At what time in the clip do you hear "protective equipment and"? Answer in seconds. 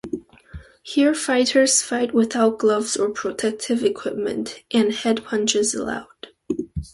3.11-4.89